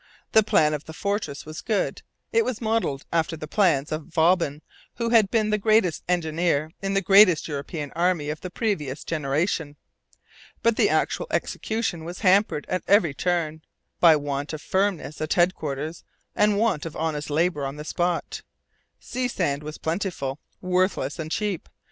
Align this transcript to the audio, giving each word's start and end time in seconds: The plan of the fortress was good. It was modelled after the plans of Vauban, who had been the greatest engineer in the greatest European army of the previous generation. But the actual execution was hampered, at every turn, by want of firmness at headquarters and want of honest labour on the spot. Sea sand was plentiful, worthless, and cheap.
The 0.31 0.41
plan 0.41 0.73
of 0.73 0.85
the 0.85 0.93
fortress 0.95 1.45
was 1.45 1.61
good. 1.61 2.01
It 2.31 2.43
was 2.43 2.59
modelled 2.59 3.05
after 3.13 3.37
the 3.37 3.47
plans 3.47 3.91
of 3.91 4.05
Vauban, 4.07 4.63
who 4.95 5.09
had 5.09 5.29
been 5.29 5.51
the 5.51 5.59
greatest 5.59 6.01
engineer 6.09 6.71
in 6.81 6.95
the 6.95 7.03
greatest 7.03 7.47
European 7.47 7.91
army 7.91 8.31
of 8.31 8.41
the 8.41 8.49
previous 8.49 9.03
generation. 9.03 9.75
But 10.63 10.75
the 10.75 10.89
actual 10.89 11.27
execution 11.29 12.03
was 12.03 12.21
hampered, 12.21 12.65
at 12.67 12.81
every 12.87 13.13
turn, 13.13 13.61
by 13.99 14.15
want 14.15 14.53
of 14.53 14.61
firmness 14.63 15.21
at 15.21 15.33
headquarters 15.33 16.03
and 16.35 16.57
want 16.57 16.87
of 16.87 16.95
honest 16.95 17.29
labour 17.29 17.63
on 17.63 17.75
the 17.75 17.85
spot. 17.85 18.41
Sea 18.99 19.27
sand 19.27 19.61
was 19.61 19.77
plentiful, 19.77 20.39
worthless, 20.61 21.19
and 21.19 21.29
cheap. 21.31 21.69